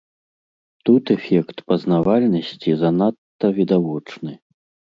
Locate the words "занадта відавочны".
2.85-4.31